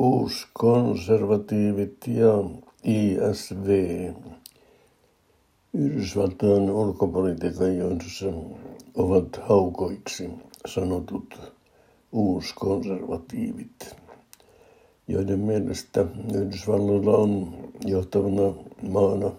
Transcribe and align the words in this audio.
uuskonservatiivit 0.00 1.96
ja 2.06 2.44
ISV 2.84 3.68
Yhdysvaltain 5.74 6.70
ulkopolitiikan 6.70 7.76
johdossa 7.76 8.26
ovat 8.94 9.40
haukoiksi 9.48 10.30
sanotut 10.66 11.40
uuskonservatiivit, 12.12 13.96
joiden 15.08 15.38
mielestä 15.38 16.06
Yhdysvalloilla 16.34 17.16
on 17.16 17.54
johtavana 17.86 18.54
maana 18.90 19.30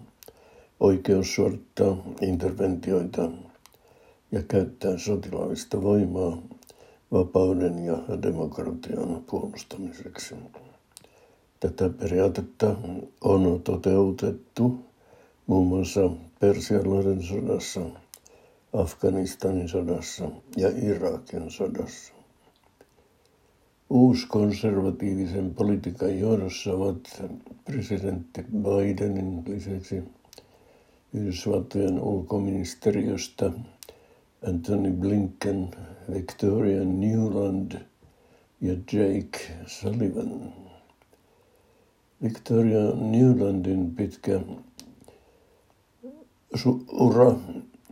oikeus 0.79 1.35
suorittaa 1.35 1.97
interventioita 2.21 3.31
ja 4.31 4.43
käyttää 4.43 4.97
sotilaallista 4.97 5.81
voimaa 5.81 6.37
vapauden 7.11 7.85
ja 7.85 7.97
demokratian 8.21 9.23
puolustamiseksi. 9.29 10.35
Tätä 11.59 11.89
periaatetta 11.89 12.75
on 13.21 13.61
toteutettu 13.63 14.79
muun 15.47 15.67
muassa 15.67 16.09
Persialainen 16.39 17.23
sodassa, 17.23 17.81
Afganistanin 18.73 19.69
sodassa 19.69 20.31
ja 20.57 20.69
Irakin 20.81 21.51
sodassa. 21.51 22.13
Uuskonservatiivisen 23.89 25.55
politiikan 25.55 26.19
johdossa 26.19 26.73
ovat 26.73 27.21
presidentti 27.65 28.45
Bidenin 28.51 29.43
lisäksi 29.47 30.03
Yhdysvaltojen 31.13 31.99
ulkoministeriöstä 31.99 33.51
Anthony 34.47 34.91
Blinken, 34.91 35.69
Victoria 36.13 36.83
Newland 36.83 37.71
ja 38.61 38.73
Jake 38.73 39.39
Sullivan. 39.67 40.53
Victoria 42.23 42.95
Newlandin 42.95 43.95
pitkä 43.95 44.39
ura 46.91 47.35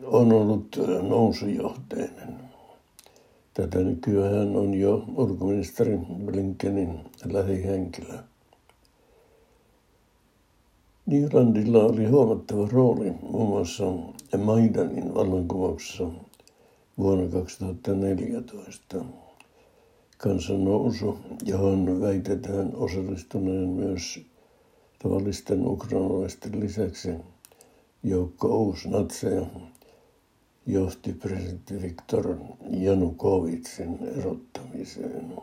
on 0.03 0.33
ollut 0.33 0.79
nousujohteinen. 1.09 2.39
Tätä 3.53 3.79
nykyään 3.79 4.55
on 4.55 4.73
jo 4.73 5.05
ulkoministeri 5.15 5.99
Blinkenin 6.25 6.99
lähihenkilö. 7.25 8.17
Newlandilla 11.05 11.83
oli 11.83 12.05
huomattava 12.05 12.67
rooli 12.71 13.11
muun 13.31 13.49
muassa 13.49 13.83
Maidanin 14.37 15.13
vallankumouksessa 15.13 16.07
vuonna 16.99 17.27
2014 17.31 19.05
kansannousu, 20.17 21.17
johon 21.45 22.01
väitetään 22.01 22.75
osallistuneen 22.75 23.69
myös 23.69 24.19
tavallisten 25.03 25.67
ukrainalaisten 25.67 26.59
lisäksi 26.59 27.09
joukko 28.03 28.47
uusnatseja, 28.47 29.45
johti 30.65 31.13
presidentti 31.13 31.81
Viktor 31.81 32.35
Janukovitsin 32.69 33.99
erottamiseen. 34.17 35.33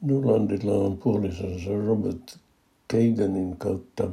Nulandilla 0.00 0.72
on 0.72 0.98
puolisonsa 0.98 1.70
Robert 1.86 2.38
Kaganin 2.90 3.56
kautta 3.56 4.08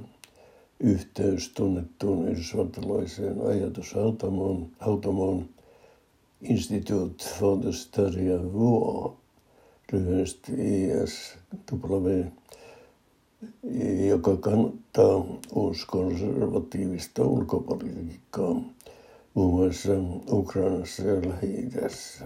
yhteys 0.80 1.50
tunnettuun 1.50 2.28
yhdysvaltalaiseen 2.28 3.42
ajatushautomoon 3.42 4.68
hautomoon 4.80 5.50
Institute 6.42 7.26
for 7.40 7.58
the 7.58 7.72
Study 7.72 8.34
of 8.34 8.42
War, 8.54 9.12
lyhyesti 9.92 10.52
ISW, 10.52 12.26
joka 14.08 14.38
kannattaa 14.38 15.26
uuskonservatiivista 15.56 17.24
ulkopolitiikkaa 17.24 18.62
muun 19.34 19.54
muassa 19.54 19.92
Ukrainassa 20.32 21.04
ja 21.04 21.30
lähi 21.30 21.68
-idässä. 21.68 22.23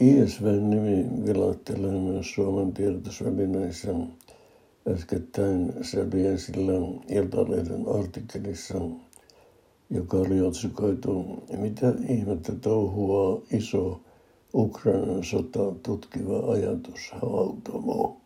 ISV-nimi 0.00 1.24
vilahtelee 1.26 2.00
myös 2.00 2.34
Suomen 2.34 2.72
tiedotusvälineissä 2.72 3.94
äskettäin 4.88 5.72
selviäisillä 5.82 6.72
Iltalehden 7.08 7.84
artikkelissa, 7.98 8.74
joka 9.90 10.16
oli 10.16 10.40
otsikoitu 10.40 11.42
Mitä 11.58 11.94
ihmettä 12.08 12.52
touhua 12.54 13.42
iso 13.52 14.00
Ukrainan 14.54 15.24
sota 15.24 15.72
tutkiva 15.82 16.52
ajatushautomo. 16.52 18.16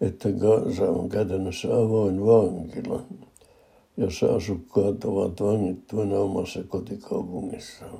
että 0.00 0.28
Gaza 0.32 0.90
on 0.90 1.08
käytännössä 1.08 1.76
avoin 1.76 2.26
vankila, 2.26 3.02
jossa 3.96 4.34
asukkaat 4.34 5.04
ovat 5.04 5.40
vangittuina 5.40 6.18
omassa 6.18 6.62
kotikaupungissaan. 6.62 7.98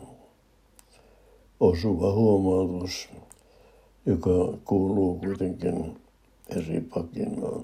Osuva 1.61 2.13
huomautus, 2.13 3.09
joka 4.07 4.59
kuuluu 4.65 5.19
kuitenkin 5.19 5.97
eri 6.57 6.81
pakinaan. 6.81 7.63